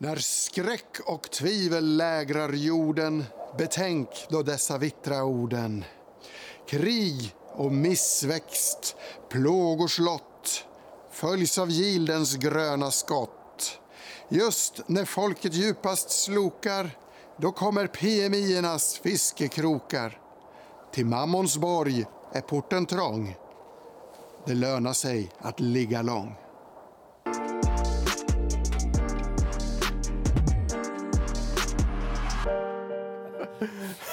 [0.00, 3.24] När skräck och tvivel lägrar jorden
[3.58, 5.84] betänk då dessa vittra orden.
[6.68, 8.96] Krig och missväxt,
[9.28, 10.64] plågors lott
[11.10, 13.80] följs av gildens gröna skott.
[14.28, 16.90] Just när folket djupast slokar
[17.36, 20.20] då kommer PMI-ernas fiskekrokar.
[20.92, 23.36] Till Mammons borg är porten trång.
[24.46, 26.47] Det lönar sig att ligga lång.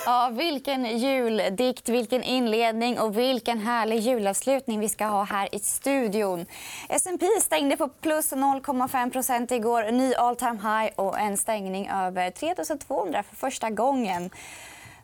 [0.05, 6.45] Ja, vilken juldikt, vilken inledning och vilken härlig julavslutning vi ska ha här i studion.
[6.89, 9.91] S&P stängde på plus 0,5% igår.
[9.91, 12.55] Ny all time high och en stängning över 3
[12.87, 14.29] 200 för första gången.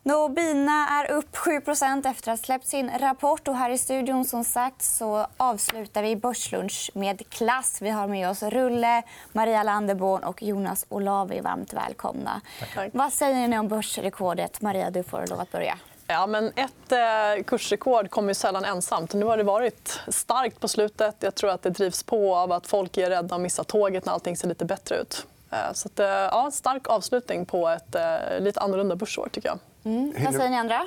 [0.04, 3.48] Nobina är upp 7% efter att ha släppt sin rapport.
[3.48, 7.78] Och här i studion som sagt, så avslutar vi Börslunch med klass.
[7.80, 11.40] Vi har med oss Rulle, Maria Landerborn och Jonas Olavi.
[11.40, 12.40] Varmt välkomna.
[12.74, 12.90] Tack.
[12.92, 14.60] Vad säger ni om börsrekordet?
[14.60, 15.78] Maria, du får lov att börja.
[16.06, 19.14] Ja, men ett eh, kursrekord kommer ju sällan ensamt.
[19.14, 21.16] Nu har det varit starkt på slutet.
[21.20, 24.12] Jag tror att det drivs på av att folk är rädda att missa tåget när
[24.12, 25.26] allting ser lite bättre ut.
[25.50, 29.28] Eh, så att, eh, ja, stark avslutning på ett eh, lite annorlunda börsår.
[29.32, 29.58] Tycker jag.
[29.84, 30.14] Mm.
[30.24, 30.86] Vad säger ni andra?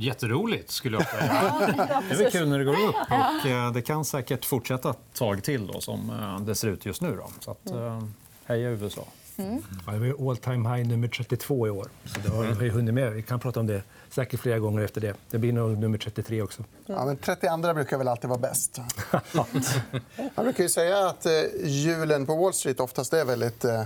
[0.00, 2.02] Jätteroligt, skulle jag säga.
[2.08, 2.96] Det är kul när det går upp.
[3.68, 6.12] Och det kan säkert fortsätta ett tag till då, som
[6.46, 7.16] det ser ut just nu.
[7.16, 7.30] Då.
[7.40, 7.72] Så att,
[8.46, 9.04] heja USA.
[9.38, 9.62] Mm.
[9.86, 11.88] Ja, det var all time high nummer 32 i år.
[12.04, 13.12] Så det har vi hunnit med.
[13.12, 15.14] Vi kan prata om det säkert flera gånger efter det.
[15.30, 16.64] Det blir nog nummer 33 också.
[16.86, 18.80] Ja, men 32 brukar väl alltid vara bäst.
[20.34, 21.32] Man brukar ju säga att eh,
[21.64, 23.82] julen på Wall Street oftast är väldigt eh,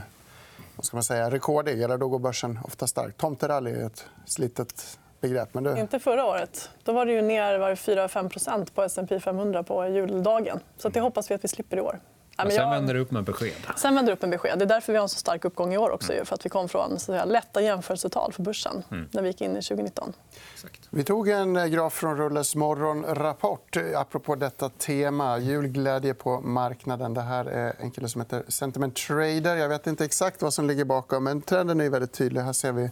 [0.76, 1.82] vad ska man säga, rekordig.
[1.82, 3.18] Eller då går börsen ofta starkt.
[3.18, 5.54] Tomterally är ett slitet begrepp.
[5.54, 5.80] Men det...
[5.80, 6.70] Inte förra året.
[6.84, 10.60] Då var det ju ner 4-5% på S&P 500 på juldagen.
[10.76, 12.00] Så det hoppas vi att vi slipper i år.
[12.36, 13.52] Men sen vänder det upp med besked.
[13.76, 14.58] Sen vänder det upp med besked.
[14.58, 15.90] Det är därför vi har en så stark uppgång i år.
[15.90, 16.12] också.
[16.24, 19.08] För att vi kom från så säga, lätta jämförelsetal för börsen mm.
[19.10, 20.12] när vi gick in i 2019.
[20.54, 20.88] Exakt.
[20.90, 25.38] Vi tog en eh, graf från Rulles morgonrapport eh, apropå detta tema.
[25.38, 27.14] Julglädje på marknaden.
[27.14, 29.56] Det här är en kille som heter Sentiment Trader.
[29.56, 32.40] Jag vet inte exakt vad som ligger bakom, men trenden är väldigt tydlig.
[32.40, 32.90] Här ser vi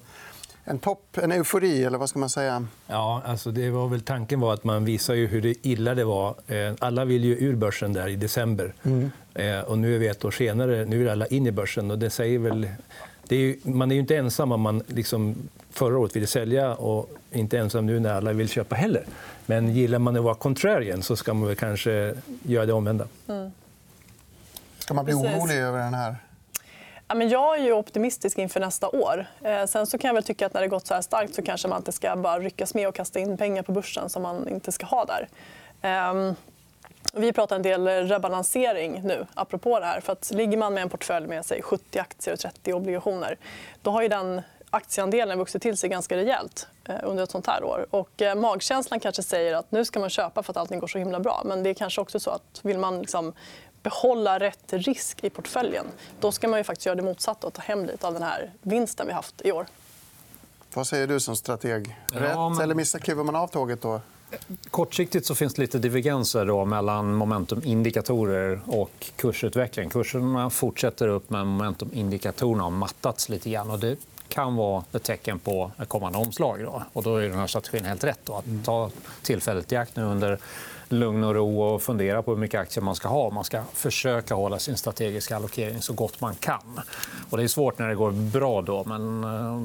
[0.70, 2.66] en topp, en eufori, eller vad ska man säga?
[2.86, 6.34] Ja, alltså det var väl tanken var att man visar ju hur illa det var.
[6.46, 8.74] Eh, alla vill ju ur börsen där i december.
[8.82, 9.10] Mm.
[9.34, 10.84] Eh, och nu är vi ett år senare.
[10.84, 11.90] Nu vill alla in i börsen.
[11.90, 12.68] Och det säger väl...
[13.28, 13.56] det är ju...
[13.62, 15.34] man är ju inte ensam om man liksom
[15.70, 19.04] förra året ville sälja och inte ensam nu när alla vill köpa heller.
[19.46, 23.06] Men gillar man att vara contrarian så ska man väl kanske göra det omvända.
[23.28, 23.50] Mm.
[24.78, 26.16] Ska man bli orolig över den här
[27.18, 29.26] jag är ju optimistisk inför nästa år.
[29.44, 31.42] Eh, sen så kan jag väl tycka att när det gått så här starkt så
[31.42, 34.48] kanske man inte ska bara ryckas med och kasta in pengar på börsen som man
[34.48, 35.28] inte ska ha där.
[35.82, 36.34] Ehm,
[37.14, 40.00] vi pratar en del rebalansering nu, apropå det här.
[40.00, 43.38] För att ligger man med en portfölj med sig 70 aktier och 30 obligationer
[43.82, 47.64] då har ju den aktieandelen vuxit till sig ganska rejält eh, under ett sånt här
[47.64, 47.86] år.
[47.90, 50.98] Och eh, magkänslan kanske säger att nu ska man köpa för att allting går så
[50.98, 51.42] himla bra.
[51.44, 53.32] Men det är kanske också så att vill man liksom
[53.82, 55.86] behålla rätt risk i portföljen
[56.20, 58.50] då ska man ju faktiskt göra det motsatta och ta hem lite av den här
[58.62, 59.66] vinsten vi haft i år.
[60.74, 61.96] Vad säger du som strateg?
[62.12, 62.60] Rätt ja, men...
[62.60, 64.00] eller missar kliver man av tåget då?
[64.70, 69.90] Kortsiktigt så finns det lite divergenser då mellan momentumindikatorer och kursutveckling.
[69.90, 73.70] Kurserna fortsätter upp, men momentumindikatorerna har mattats lite grann.
[73.70, 73.96] Och det
[74.28, 76.60] kan vara ett tecken på ett kommande omslag.
[76.64, 76.82] Då.
[76.92, 78.20] Och då är den här strategin helt rätt.
[78.24, 78.34] Då.
[78.34, 78.90] Att ta
[79.22, 80.38] tillfället i akt nu under
[80.92, 83.30] lugn och ro och fundera på hur mycket aktier man ska ha.
[83.30, 86.80] Man ska försöka hålla sin strategiska allokering så gott man kan.
[87.30, 88.62] Och det är svårt när det går bra.
[88.62, 89.60] Då, men eh,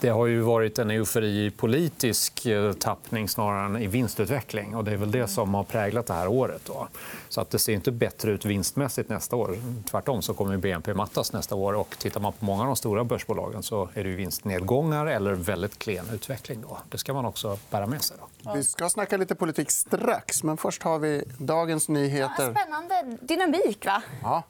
[0.00, 4.76] det har ju varit en eufori i politisk eh, tappning snarare än i vinstutveckling.
[4.76, 6.62] Och det är väl det som har präglat det här året.
[6.64, 6.88] Då.
[7.28, 9.56] Så att det ser inte bättre ut vinstmässigt nästa år.
[9.90, 11.72] Tvärtom så kommer BNP mattas nästa år.
[11.72, 15.78] Och tittar man på många av de stora börsbolagen så är det vinstnedgångar eller väldigt
[15.78, 16.60] klen utveckling.
[16.62, 16.78] Då.
[16.90, 18.16] Det ska man också bära med sig.
[18.20, 18.52] Då.
[18.54, 20.05] Vi ska snacka lite politik strax,
[20.44, 22.44] men först har vi dagens nyheter.
[22.44, 24.02] Ja, spännande dynamik, va?
[24.22, 24.42] Ja.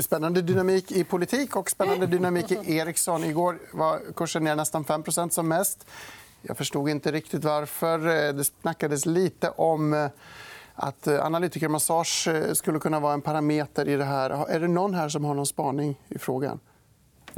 [0.00, 3.24] Spännande dynamik i politik och spännande dynamik i Ericsson.
[3.24, 5.86] Igår var kursen ner nästan 5% som mest.
[6.42, 7.98] Jag förstod inte riktigt varför.
[8.32, 10.08] Det snackades lite om eh,
[10.74, 14.30] att eh, analytikermassage eh, skulle kunna vara en parameter i det här.
[14.30, 16.60] Är det någon här som har någon spaning i frågan?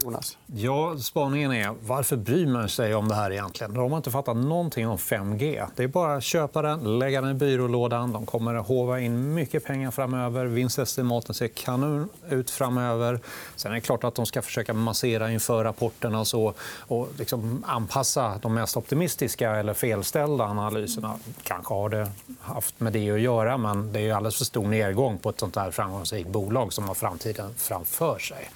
[0.03, 0.39] Jonas?
[0.47, 3.75] Ja, spaningen är varför bryr man sig om det här egentligen?
[3.75, 5.67] De har inte fattat någonting om 5G.
[5.77, 8.13] Det är bara att köpa den, lägga den i byrålådan.
[8.13, 10.47] De kommer att hova in mycket pengar framöver.
[10.47, 13.21] Vinstestimaten ser kanon ut framöver.
[13.57, 17.65] Sen är det klart att de ska försöka massera inför rapporterna och, så, och liksom
[17.67, 21.15] anpassa de mest optimistiska eller felställda analyserna.
[21.43, 22.11] Kanske har det
[22.41, 25.57] haft med det att göra, men det är alldeles för stor nedgång på ett sånt
[25.57, 28.51] här framgångsrikt bolag som har framtiden framför sig.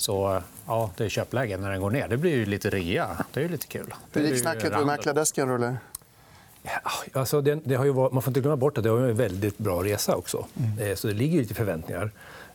[0.00, 2.08] Så ja, det är köpläge när den går ner.
[2.08, 3.24] Det blir ju lite rea.
[3.32, 3.94] Det är lite kul.
[4.12, 5.76] Hur gick snacket med mäklardesken, Rulle?
[6.62, 6.80] Ja,
[7.12, 9.16] alltså det, det har ju varit, man får inte glömma bort att det var en
[9.16, 10.46] väldigt bra resa också.
[10.56, 10.96] Mm.
[10.96, 12.10] Så det ligger lite förväntningar.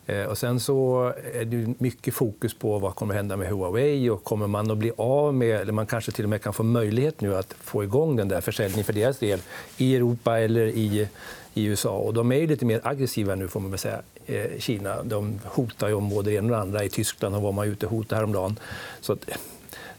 [0.06, 4.10] Eh, och sen så är det mycket fokus på vad kommer att hända med Huawei.
[4.10, 6.62] och Kommer man att bli av med, eller man kanske till och med kan få
[6.62, 9.40] möjlighet nu att få igång den där försäljningen för deras del
[9.76, 11.08] i Europa eller i,
[11.54, 11.96] i USA.
[11.98, 15.02] Och de är lite mer aggressiva nu, får man väl säga, eh, Kina.
[15.02, 16.84] De hotar ju om både det ena och det andra.
[16.84, 18.58] I Tyskland och var man ute och hotade häromdagen.
[19.00, 19.30] Så att,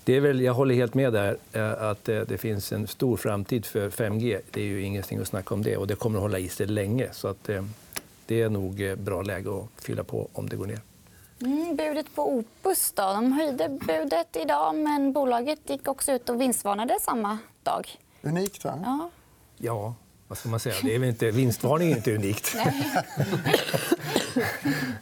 [0.04, 3.66] det är väl, jag håller helt med där eh, att det finns en stor framtid
[3.66, 4.40] för 5G.
[4.52, 5.78] Det är ju ingenting att snacka om det.
[5.78, 7.10] och Det kommer att hålla i sig länge.
[7.12, 7.50] Så att,
[8.28, 10.80] det är nog eh, bra läge att fylla på om det går ner.
[11.42, 13.02] Mm, budet på Opus då?
[13.02, 17.90] De höjde budet idag, men bolaget gick också ut och vinstvarnade samma dag.
[18.22, 18.80] Unikt, va?
[18.86, 19.10] Ja.
[19.58, 19.96] ja,
[20.28, 20.76] vad ska man säga?
[20.84, 22.56] Det är väl inte, vinstvarning är inte unikt.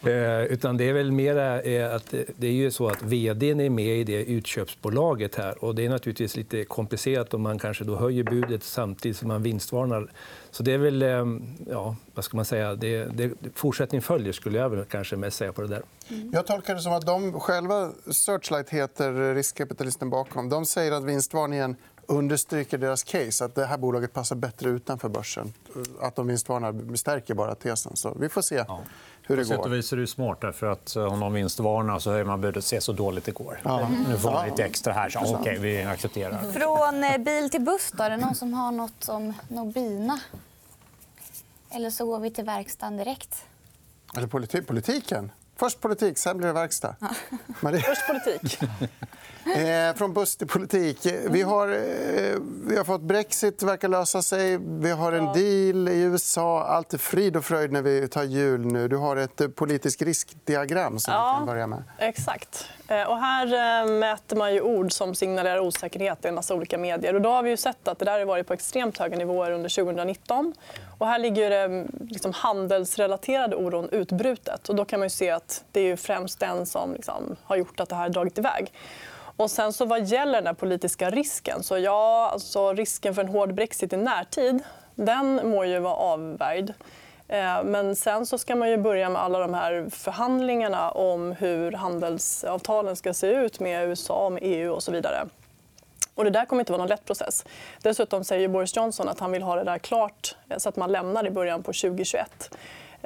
[0.03, 1.37] Eh, utan det är väl mer
[1.67, 5.63] eh, att det är ju så att vd är med i det utköpsbolaget här.
[5.63, 9.43] Och det är naturligtvis lite komplicerat om man kanske då höjer budet samtidigt som man
[9.43, 10.11] vinstvarnar.
[10.51, 11.25] Så det är väl, eh,
[11.69, 15.53] ja, vad ska man säga, det, det, fortsättning följer skulle jag väl kanske mest säga
[15.53, 15.83] på det där.
[16.07, 16.29] Mm.
[16.33, 21.75] Jag tolkar det som att de själva, Searchlight heter riskkapitalisten bakom, de säger att vinstvarningen
[22.07, 25.53] understryker deras case att det här bolaget passar bättre utanför börsen.
[25.99, 27.95] Att de vinstvarnar stärker bara tesen.
[27.95, 28.79] Så vi får se ja.
[29.21, 29.55] hur det går.
[29.55, 30.43] På sätt och vis är det smart.
[30.53, 32.65] För att eh, om de vinstvarnar så höjer man budet.
[32.65, 33.61] Se så dåligt det går.
[33.63, 33.89] Ja.
[34.07, 35.09] Nu får man lite extra här.
[35.09, 36.51] Så, okej, okay, vi accepterar.
[36.51, 37.91] Från eh, bil till buss.
[37.93, 40.19] Då, är det någon som har nåt om Nobina?
[41.69, 43.43] Eller så går vi till verkstaden direkt.
[44.17, 45.31] Eller politi politiken.
[45.55, 46.95] Först politik, sen blir det verkstad.
[46.99, 47.07] Ja.
[47.61, 48.59] Först politik.
[49.45, 50.97] Eh, från buss till politik.
[51.29, 52.35] Vi har, eh,
[52.67, 54.57] vi har fått Brexit verkar lösa sig.
[54.57, 56.63] Vi har en deal i USA.
[56.63, 58.87] Allt är frid och fröjd när vi tar jul nu.
[58.87, 61.83] Du har ett eh, politiskt riskdiagram som ja, vi kan börja med.
[61.97, 62.65] Exakt.
[62.87, 66.77] Eh, och här eh, mäter man ju ord som signalerar osäkerhet i en massa olika
[66.77, 67.13] medier.
[67.13, 69.51] Och då har vi ju sett att det där har varit på extremt höga nivåer
[69.51, 70.53] under 2019.
[70.97, 74.69] Och här ligger det mm, liksom handelsrelaterade oron utbrutet.
[74.69, 77.89] Och då kan man se att det är främst den som liksom har gjort att
[77.89, 78.71] det här har dragit iväg.
[79.37, 83.53] Och sen så vad gäller den politiska risken, så ja, alltså risken för en hård
[83.53, 84.63] brexit i närtid
[84.95, 86.73] den må ju vara avvärjd.
[87.27, 91.71] Eh, men sen så ska man ju börja med alla de här förhandlingarna om hur
[91.71, 95.25] handelsavtalen ska se ut med USA, med EU och så vidare.
[96.15, 97.45] Och det där kommer inte vara någon lätt process.
[97.81, 100.91] Dessutom säger Boris Johnson att han vill ha det där klart eh, så att man
[100.91, 102.57] lämnar i början på 2021.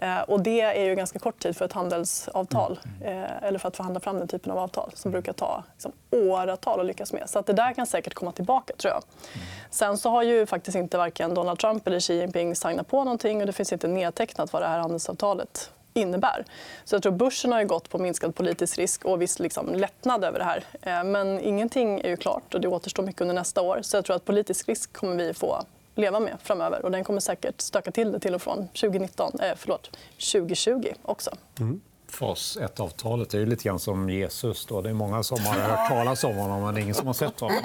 [0.01, 3.23] Eh, och det är ju ganska kort tid för ett handelsavtal mm.
[3.23, 6.79] eh, eller för att förhandla fram den typen av avtal som brukar ta liksom, åratal
[6.79, 7.29] att lyckas med.
[7.29, 8.73] Så att det där kan säkert komma tillbaka.
[8.77, 9.03] tror jag.
[9.33, 9.47] Mm.
[9.69, 13.41] Sen så har ju faktiskt inte varken Donald Trump eller Xi Jinping signat på någonting
[13.41, 16.45] och det finns inte nedtecknat vad det här handelsavtalet innebär.
[16.85, 20.39] Så jag tror börsen har gått på minskad politisk risk och viss liksom lättnad över
[20.39, 20.63] det här.
[20.81, 23.79] Eh, men ingenting är ju klart och det återstår mycket under nästa år.
[23.81, 25.63] Så jag tror att politisk risk kommer vi få
[25.99, 26.85] leva med framöver.
[26.85, 31.31] Och den kommer säkert stöka till det till och från 2019, eh, förlåt, 2020 också.
[31.59, 31.81] Mm.
[32.11, 34.65] Fas 1-avtalet är ju lite grann som Jesus.
[34.65, 34.81] Då.
[34.81, 37.13] Det är många som har hört talas om honom, men det är ingen som har
[37.13, 37.57] sett honom.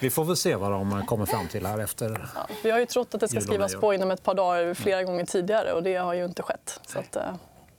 [0.00, 2.86] vi får väl se vad de kommer fram till här efter ja, Vi har ju
[2.86, 5.96] trott att det ska skrivas på inom ett par dagar flera gånger tidigare och det
[5.96, 6.80] har ju inte skett.
[6.86, 7.34] Så att, eh,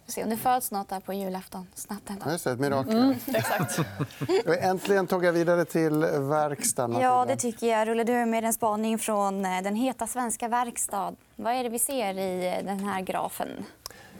[0.07, 1.67] se om det föds nåt där på julafton.
[1.75, 2.31] Snabbt ändå.
[2.31, 2.97] Just det, ett mirakel.
[2.97, 3.79] Mm, exakt.
[4.59, 7.01] Äntligen tog jag vidare till verkstaden.
[7.01, 7.88] Ja, det tycker jag.
[7.88, 11.15] Rulle, du är med en spaning från eh, den heta svenska verkstad.
[11.35, 13.47] Vad är det vi ser i eh, den här grafen?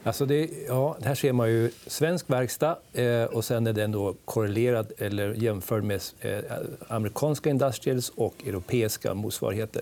[0.04, 4.16] Alltså det, ja, här ser man ju svensk verkstad eh, och sen är den då
[4.26, 6.40] korrelerad eller jämförd med eh,
[6.88, 9.82] amerikanska industrials och europeiska motsvarigheter.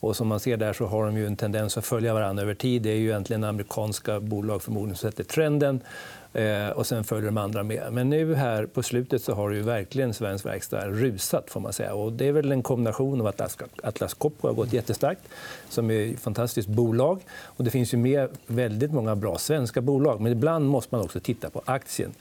[0.00, 2.54] Och som man ser där så har de ju en tendens att följa varandra över
[2.54, 2.82] tid.
[2.82, 5.80] Det är ju egentligen amerikanska bolag förmodligen som sätter trenden.
[6.32, 7.92] Eh, och sen följer de andra med.
[7.92, 11.50] Men nu här på slutet så har ju verkligen svensk verkstad rusat.
[11.50, 11.94] Får man säga.
[11.94, 15.22] Och det är väl en kombination av att Atlas, Atlas Copco har gått jättestarkt,
[15.68, 17.20] som är ett fantastiskt bolag.
[17.44, 20.20] Och det finns ju med väldigt många bra svenska bolag.
[20.20, 22.14] Men ibland måste man också titta på aktien.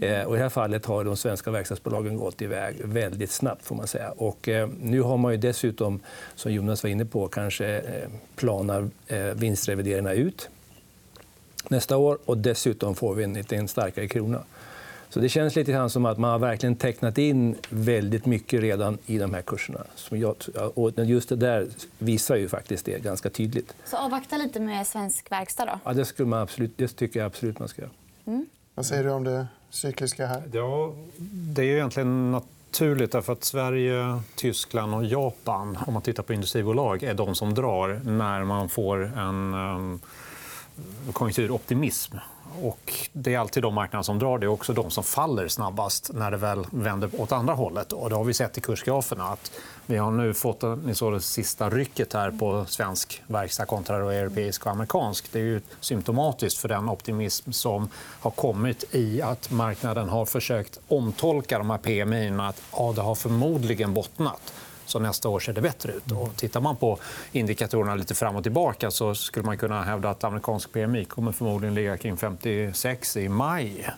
[0.00, 3.64] Eh, och I det här fallet har de svenska verkstadsbolagen gått iväg väldigt snabbt.
[3.64, 4.10] Får man säga.
[4.10, 6.00] Och, eh, nu har man ju dessutom,
[6.34, 10.48] som Jonas var inne på, kanske eh, planar eh, vinstrevideringarna ut
[11.68, 12.18] nästa år.
[12.24, 14.42] och Dessutom får vi en, en starkare krona.
[15.08, 18.98] Så det känns lite grann som att man har verkligen tecknat in väldigt mycket redan
[19.06, 19.80] i de här kurserna.
[20.54, 21.68] Och just det där
[21.98, 23.74] visar ju faktiskt det ganska tydligt.
[23.84, 25.78] Så avvakta lite med svensk verkstad då?
[25.84, 27.92] Ja, det, skulle man absolut, det tycker jag absolut man ska göra.
[28.26, 28.46] Mm.
[28.74, 30.42] Vad säger du om det cykliska här?
[30.52, 30.94] Ja,
[31.32, 36.32] det är ju egentligen naturligt därför att Sverige, Tyskland och Japan, om man tittar på
[36.32, 42.16] industribolag, är de som drar när man får en eh, konjunkturoptimism.
[42.62, 44.38] Och det är alltid de marknader som drar.
[44.38, 47.92] Det är också de som faller snabbast när det väl vänder åt andra hållet.
[47.92, 49.24] Och det har vi sett i kursgraferna.
[49.24, 49.52] Att
[49.86, 54.66] vi har nu fått ni såg det sista rycket här på svensk verkstad kontra europeisk
[54.66, 55.32] och amerikansk.
[55.32, 57.88] Det är ju symptomatiskt för den optimism som
[58.20, 63.14] har kommit i att marknaden har försökt omtolka de här PMI att ja, det har
[63.14, 64.52] förmodligen bottnat.
[64.86, 66.12] Så nästa år ser det bättre ut.
[66.12, 66.98] Och tittar man på
[67.32, 71.74] indikatorerna lite fram och tillbaka så skulle man kunna hävda att amerikansk PMI kommer förmodligen
[71.74, 73.90] ligga kring 56 i maj.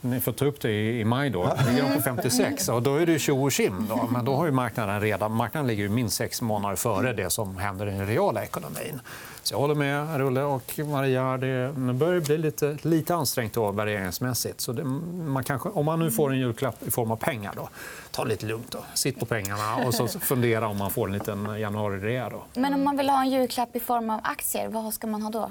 [0.00, 1.30] Ni får ta upp det i maj.
[1.30, 2.68] Då ligger de på 56.
[2.68, 3.86] Och då är det tjo och tjim.
[3.88, 4.08] Då.
[4.12, 5.32] Men då har ju marknaden redan...
[5.32, 9.00] Marknaden ligger ju minst sex månader före det som händer i den reala ekonomin.
[9.42, 11.36] Så jag håller med Rulle och Maria.
[11.36, 14.60] Det börjar bli lite, lite ansträngt då, värderingsmässigt.
[14.60, 17.68] Så det, man kanske, om man nu får en julklapp i form av pengar, då,
[18.10, 18.72] ta det lite lugnt.
[18.72, 18.78] Då.
[18.94, 22.32] Sitt på pengarna och så fundera om man får en liten januari-rea.
[22.54, 25.30] Men om man vill ha en julklapp i form av aktier, vad ska man ha
[25.30, 25.50] då?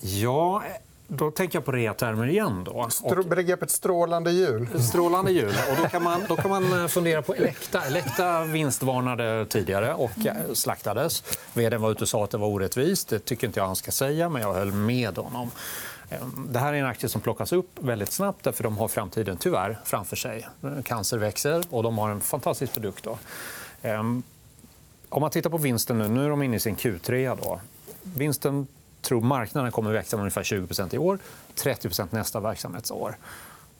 [0.00, 0.62] Ja,
[1.08, 2.64] då tänker jag på reatermer igen.
[2.64, 2.88] Då.
[3.02, 3.26] Och...
[3.26, 4.82] Begreppet strålande jul.
[4.82, 5.54] Strålande jul.
[5.70, 7.82] Och då, kan man, då kan man eh, fundera på Elekta.
[7.82, 11.24] Elekta vinstvarnade tidigare och eh, slaktades.
[11.54, 13.08] Vd var ute och sa att det var orättvist.
[13.08, 15.50] Det tycker inte jag han ska säga, men jag höll med honom.
[16.10, 19.36] Ehm, det här är en aktie som plockas upp väldigt snabbt för de har framtiden
[19.36, 20.48] tyvärr framför sig.
[20.84, 23.04] Cancer växer och de har en fantastisk produkt.
[23.04, 23.18] Då.
[23.82, 24.22] Ehm,
[25.08, 27.38] om man tittar på vinsten nu, nu är de inne i sin Q3.
[27.42, 27.60] Då.
[28.02, 28.66] Vinsten
[29.06, 31.18] tror marknaden kommer att växa med ungefär 20% i år,
[31.54, 33.16] 30% nästa verksamhetsår.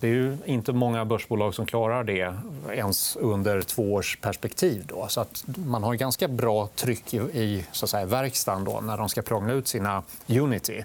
[0.01, 2.35] Det är ju inte många börsbolag som klarar det
[2.71, 4.85] ens under två års perspektiv.
[4.87, 5.07] Då.
[5.09, 9.09] Så att man har ganska bra tryck i så att säga, verkstaden då, när de
[9.09, 10.85] ska prångla ut sina Unity.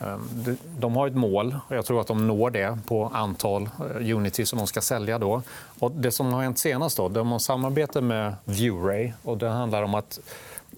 [0.00, 4.16] Ehm, de har ett mål och jag tror att de når det på antal eh,
[4.16, 5.18] Unity som de ska sälja.
[5.18, 5.42] Då.
[5.78, 9.12] Och det som har hänt senast då, de har samarbete med Viewray.
[9.22, 10.20] Och det handlar om att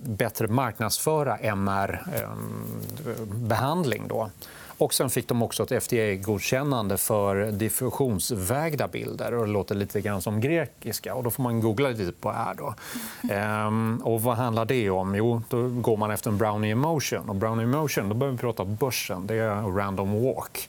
[0.00, 4.02] bättre marknadsföra MR-behandling.
[4.02, 4.30] Ehm,
[4.78, 9.34] och sen fick de också ett FDA-godkännande för diffusionsvägda bilder.
[9.34, 11.14] Och det låter lite grann som grekiska.
[11.14, 12.54] Och då får man googla lite på det.
[12.58, 12.74] Då.
[13.34, 15.14] Ehm, och vad handlar det om?
[15.14, 17.28] Jo, då går man efter en Brownie Emotion.
[17.28, 19.26] Och Brownie Emotion, då börjar vi prata om börsen.
[19.26, 20.68] Det är random walk.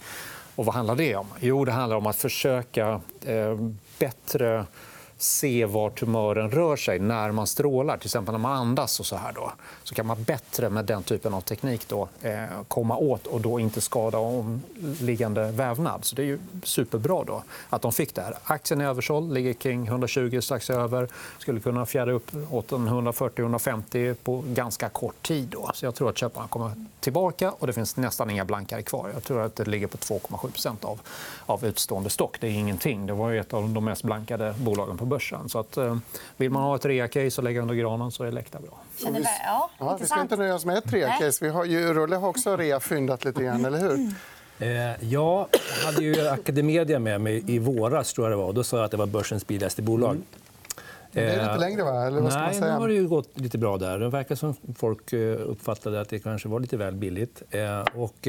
[0.55, 1.27] Och vad handlar det om?
[1.39, 3.57] Jo, det handlar om att försöka eh,
[3.99, 4.65] bättre
[5.21, 7.97] se var tumören rör sig när man strålar.
[7.97, 8.99] Till exempel när man andas.
[8.99, 9.51] och Så här då,
[9.83, 13.59] så kan man bättre med den typen av teknik då, eh, komma åt och då
[13.59, 16.05] inte skada omliggande vävnad.
[16.05, 18.37] Så det är ju superbra då, att de fick det här.
[18.43, 21.07] Aktien är översåld, ligger kring 120 strax över.
[21.37, 25.47] skulle kunna fjärra upp åt 140-150 på ganska kort tid.
[25.47, 25.71] Då.
[25.73, 29.09] Så jag tror att köparna kommer tillbaka och det finns nästan inga blankare kvar.
[29.13, 30.99] Jag tror att det ligger på 2,7 av,
[31.45, 32.37] av utstående stock.
[32.39, 33.05] Det är ingenting.
[33.05, 35.49] Det var ett av de mest blankade bolagen på börsen.
[35.49, 35.97] Så att, eh,
[36.37, 38.79] vill man ha ett rea-case och lägga under granen så är Elekta bra.
[39.13, 39.25] Vi,
[39.79, 41.45] ja, vi ska inte nöja oss med ett rea-case.
[41.45, 44.13] Vi har ju, Rulle har också rea-fyndat lite grann, eller hur?
[44.59, 45.47] Eh, jag
[45.85, 48.13] hade ju Academedia med mig i våras.
[48.13, 48.53] Tror jag det var.
[48.53, 50.11] Då sa jag att det var börsens billigaste bolag.
[50.11, 50.23] Mm.
[51.11, 52.05] Det är lite längre, va?
[52.07, 52.73] Eller vad ska Nej, man säga?
[52.73, 53.99] har det ju gått lite bra där.
[53.99, 57.41] Det verkar som folk eh, uppfattade att det kanske var lite väl billigt.
[57.93, 58.27] Och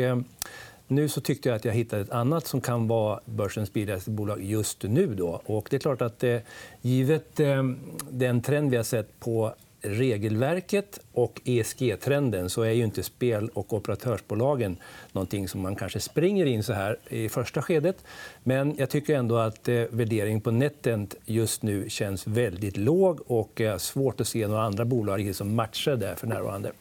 [0.90, 4.42] nu så tyckte jag att jag hittade ett annat som kan vara börsens billigaste bolag
[4.42, 5.14] just nu.
[5.14, 5.40] Då.
[5.44, 6.36] Och det är klart att eh,
[6.80, 7.62] givet eh,
[8.10, 13.72] den trend vi har sett på regelverket och ESG-trenden så är ju inte spel och
[13.72, 14.76] operatörsbolagen
[15.12, 18.04] någonting som man kanske springer in så här i första skedet.
[18.42, 23.60] Men jag tycker ändå att eh, värderingen på Netent just nu känns väldigt låg och
[23.60, 26.72] eh, svårt att se några andra bolag som matchar det för närvarande.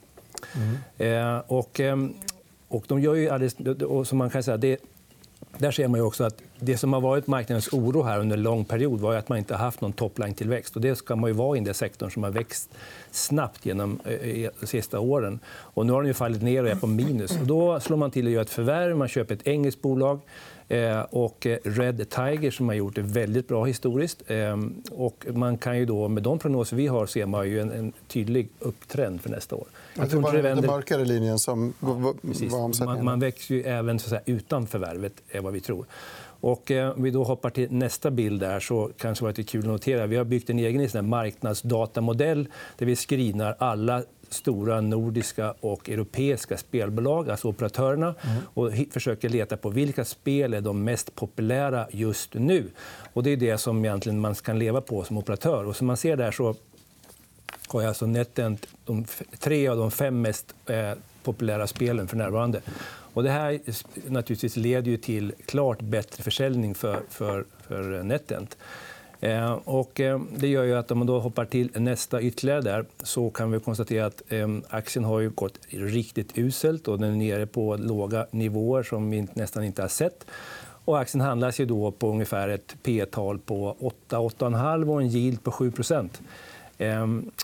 [0.56, 1.36] Mm.
[1.38, 2.14] Eh, och, ehm,
[2.70, 4.82] och de gör ju alldeles, och som man kan säga, det,
[5.58, 8.44] där ser man ju också att det som har varit marknadens oro här under en
[8.44, 10.76] lång period var att man inte har haft någon topline-tillväxt.
[10.76, 12.70] Och det ska man ju vara i den sektorn som har växt
[13.12, 15.40] snabbt genom eh, eh, de sista åren.
[15.48, 17.40] Och nu har den ju fallit ner och är på minus.
[17.40, 18.98] Och då slår man till och gör ett förvärv.
[18.98, 20.20] Man köper ett engelskt bolag.
[20.72, 24.22] Eh, och Red Tiger som har gjort det väldigt bra historiskt.
[24.92, 27.94] Och man kan ju då, med de prognoser vi har ser man ju en, en
[28.08, 29.68] tydlig upptrend för nästa år.
[29.96, 32.96] Jag tror det är bara den mörkare linjen som ja, var omsättningen.
[32.96, 35.86] Man, man växer ju även så säga, utan förvärvet, är vad vi tror.
[36.42, 39.52] Och eh, om vi då hoppar till nästa bild där så kanske det var lite
[39.52, 40.08] kul att notera.
[40.08, 42.48] Vi har byggt en egen marknadsdatamodell
[42.78, 48.16] där vi screenar alla stora nordiska och europeiska spelbolag, alltså operatörerna
[48.54, 52.70] och försöker leta på vilka spel är de mest populära just nu.
[53.14, 55.66] Och det är det som egentligen man kan leva på som operatör.
[55.66, 56.56] Och som man ser där så
[57.68, 59.06] har alltså NetEnt de
[59.40, 60.92] tre av de fem mest eh,
[61.24, 62.62] populära spelen för närvarande.
[63.14, 63.60] Och det här
[64.08, 68.58] naturligtvis leder ju till klart bättre försäljning för, för, för NetEnt.
[69.22, 72.86] Eh, och, eh, det gör ju att om man då hoppar till nästa ytterligare där
[73.04, 77.16] så kan vi konstatera att eh, aktien har ju gått riktigt uselt och den är
[77.16, 80.26] nere på låga nivåer som vi nästan inte har sett.
[80.86, 83.76] Och aktien handlas ju då på ungefär ett P-tal på
[84.10, 86.10] 8-8,5 och en yield på 7%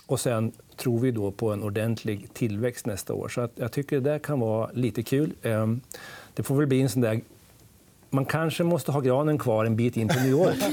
[0.06, 3.28] och sen tror vi då på en ordentlig tillväxt nästa år.
[3.28, 5.32] Så jag tycker det där kan vara lite kul.
[6.34, 7.20] Det får väl bli en sån där
[8.16, 10.58] man kanske måste ha granen kvar en bit in på nyåret.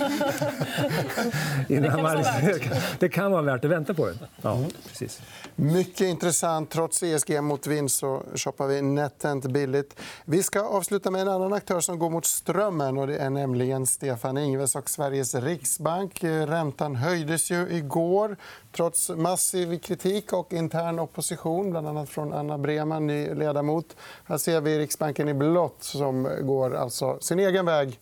[1.69, 2.23] Innan man...
[2.99, 4.17] det kan vara värt att vänta på den.
[4.41, 5.21] Ja, precis.
[5.55, 6.69] Mycket intressant.
[6.69, 9.99] Trots ESG-motvind så shoppar vi NetEnt billigt.
[10.25, 12.97] Vi ska avsluta med en annan aktör som går mot strömmen.
[12.97, 16.23] och Det är nämligen Stefan Ingves och Sveriges riksbank.
[16.23, 18.37] Räntan höjdes ju igår
[18.73, 23.95] trots massiv kritik och intern opposition, bland annat från Anna Breman, ny ledamot.
[24.25, 27.99] Här ser vi Riksbanken i blått som går alltså sin egen väg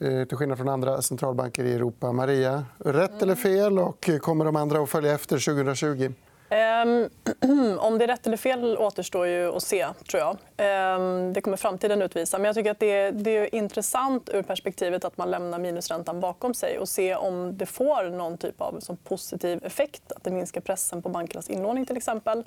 [0.00, 2.12] eh, till skillnad från andra centralbanker i Europa.
[2.12, 3.78] Maria, rätt eller fel?
[3.78, 6.12] och Kommer de andra att följa efter 2020?
[6.50, 7.08] Ehm,
[7.78, 9.86] om det är rätt eller fel återstår ju att se.
[10.10, 10.36] tror jag.
[10.56, 12.38] Ehm, det kommer framtiden utvisa.
[12.38, 16.20] Men jag tycker att det är, det är intressant ur perspektivet att man lämnar minusräntan
[16.20, 20.12] bakom sig och se om det får någon typ av som positiv effekt.
[20.12, 21.86] Att det minskar pressen på bankernas inlåning.
[21.86, 22.44] till exempel.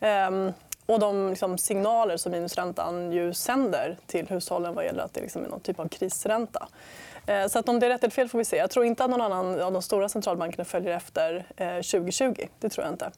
[0.00, 0.52] Ehm,
[0.86, 5.44] och de liksom, signaler som minusräntan ju sänder till hushållen vad gäller att det liksom
[5.44, 6.68] är någon typ av krisränta.
[7.26, 8.56] Eh, så att om det är rätt eller fel får vi se.
[8.56, 11.44] Jag tror inte att någon annan av de stora centralbankerna följer efter
[11.82, 12.24] 2020.
[12.38, 13.10] Eh, det tror jag inte.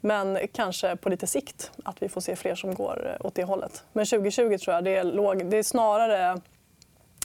[0.00, 3.44] Men kanske på lite sikt att vi får se fler som går eh, åt det
[3.44, 3.84] hållet.
[3.92, 6.40] Men 2020 tror jag det är, låg, det är snarare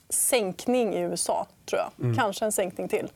[0.10, 1.48] sänkning i USA.
[1.66, 2.06] tror jag.
[2.06, 2.18] Mm.
[2.18, 3.12] Kanske en sänkning till.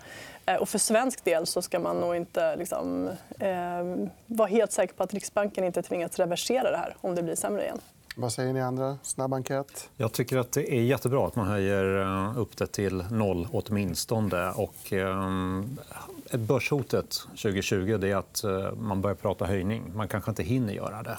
[0.60, 5.03] Och för svensk del så ska man nog inte liksom, eh, vara helt säker på
[5.03, 7.82] att Riksbanken inte tvingas reversera det här om det blir sämre igen.
[8.17, 8.98] Vad säger ni andra?
[9.03, 9.89] Snabb enkät.
[9.98, 14.51] Jag tycker att det är jättebra att man höjer eh, upp det till noll åtminstone.
[14.51, 15.62] Och, eh,
[16.34, 19.84] börshotet 2020 är att eh, man börjar prata höjning.
[19.95, 21.17] Man kanske inte hinner göra det.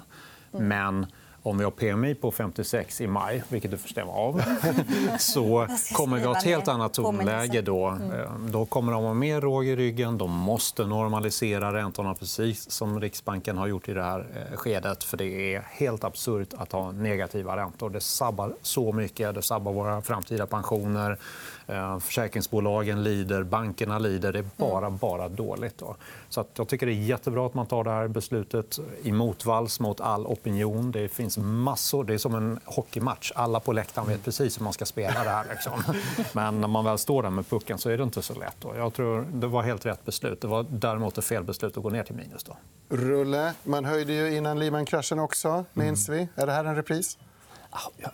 [0.52, 0.68] Mm.
[0.68, 1.06] Men
[1.46, 4.42] om vi har PMI på 56 i maj, vilket du får stämma av
[5.18, 7.86] så kommer vi ha ett helt annat tonläge då.
[7.86, 8.20] Mm.
[8.20, 10.18] Eh, då kommer de ha mer råg i ryggen.
[10.18, 15.04] De måste normalisera räntorna precis som Riksbanken har gjort i det här eh, skedet.
[15.04, 17.90] För Det är helt absurt att ha negativa räntor.
[17.90, 19.34] Det sabbar så mycket.
[19.34, 21.18] Det sabbar våra framtida pensioner.
[21.66, 24.32] Eh, försäkringsbolagen lider, bankerna lider.
[24.32, 24.98] Det är bara, mm.
[24.98, 25.78] bara dåligt.
[25.78, 25.96] Då.
[26.28, 29.80] Så att jag tycker det är jättebra att man tar det här beslutet i motvalls
[29.80, 30.90] mot all opinion.
[30.90, 32.04] Det finns massor.
[32.04, 33.32] Det är som en hockeymatch.
[33.34, 35.46] Alla på läktaren vet precis hur man ska spela det här.
[35.50, 35.82] Liksom.
[36.32, 38.56] Men när man väl står där med pucken så är det inte så lätt.
[38.60, 38.76] Då.
[38.76, 40.40] Jag tror det var helt rätt beslut.
[40.40, 42.44] Det var däremot ett fel beslut att gå ner till minus.
[42.44, 42.56] Då.
[42.88, 45.64] Rulle, man höjde ju innan Lehman-kraschen också.
[45.72, 46.28] Minns mm.
[46.36, 46.42] vi?
[46.42, 47.18] Är det här en repris?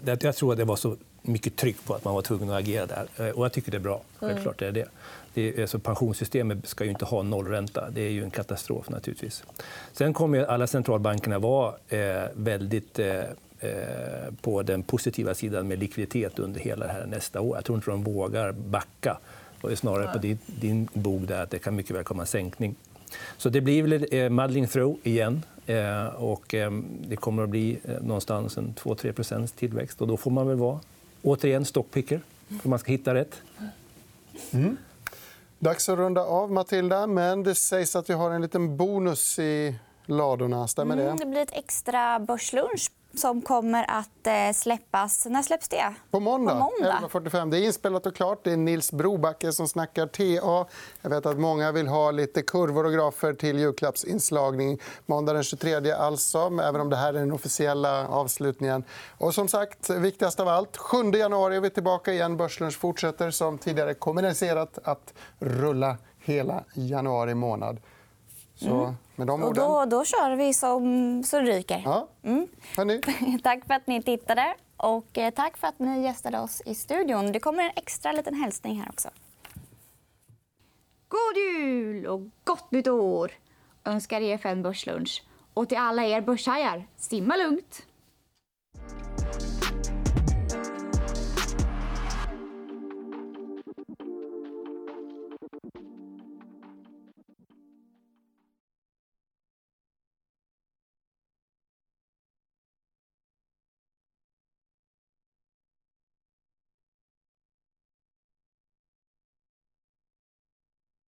[0.05, 2.87] Jag tror att det var så mycket tryck på att man var tvungen att agera
[2.87, 3.07] där.
[3.17, 4.01] Eh, och jag tycker det är bra.
[4.21, 4.35] Mm.
[4.35, 4.89] Självklart är det.
[5.35, 7.91] det är, alltså, pensionssystemet ska ju inte ha nollränta.
[7.91, 8.89] Det är ju en katastrof.
[8.91, 9.45] naturligtvis.
[9.93, 13.21] Sen kommer alla centralbankerna vara eh, väldigt eh,
[13.59, 13.71] eh,
[14.43, 17.57] på den positiva sidan med likviditet under hela det här nästa år.
[17.57, 19.19] Jag tror inte de vågar backa.
[19.61, 22.75] Och snarare på din, din bog där att det kan mycket väl komma en sänkning.
[23.39, 25.43] Så det blir väl eh, muddling through igen.
[25.67, 26.71] Eh, och, eh,
[27.09, 30.01] det kommer att bli eh, någonstans en 2-3 tillväxt.
[30.01, 30.81] Och då får man väl vara
[31.23, 32.21] återigen stockpicker,
[32.63, 33.43] för man ska hitta rätt.
[34.51, 34.77] Mm.
[35.59, 37.07] Dags att runda av, Matilda.
[37.07, 39.75] Men det sägs att vi har en liten bonus i
[40.07, 40.69] ladorna.
[40.69, 41.03] Stämmer det?
[41.03, 45.27] Mm, det blir ett extra börslunch som kommer att eh, släppas.
[45.27, 45.95] När släpps det?
[46.11, 46.55] På måndag.
[46.55, 46.99] Måndag.
[47.03, 47.51] 11.45.
[47.51, 48.45] Det är inspelat och klart.
[48.45, 50.71] Det är Nils Brobacke som snackar TA.
[51.03, 54.79] Jag vet att många vill ha lite kurvor och grafer till julklappsinslagning.
[55.07, 58.85] Måndag den 23 alltså, även om det här är den officiella avslutningen.
[59.19, 62.37] Och som sagt, viktigast av allt, 7 januari är vi tillbaka igen.
[62.37, 67.81] Börslunch fortsätter som tidigare kommunicerat att rulla hela januari månad.
[68.63, 68.95] Så mm.
[69.17, 69.49] med de orden...
[69.49, 71.83] Och då, då kör vi som så ryker.
[71.85, 72.09] Ja.
[72.23, 72.49] Mm.
[73.43, 74.55] tack för att ni tittade.
[74.77, 77.33] Och eh, tack för att ni gästade oss i studion.
[77.33, 79.09] Det kommer en extra liten hälsning här också.
[81.09, 83.33] God jul och gott nytt år
[83.85, 85.23] önskar EFN Börslunch.
[85.55, 87.83] Och till alla er börshajar, simma lugnt!